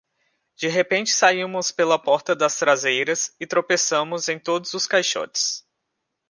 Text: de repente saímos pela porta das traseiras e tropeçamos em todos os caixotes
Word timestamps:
de 0.55 0.67
repente 0.67 1.11
saímos 1.11 1.71
pela 1.71 1.99
porta 1.99 2.35
das 2.35 2.57
traseiras 2.57 3.35
e 3.39 3.45
tropeçamos 3.45 4.27
em 4.29 4.39
todos 4.39 4.73
os 4.73 4.87
caixotes 4.87 5.63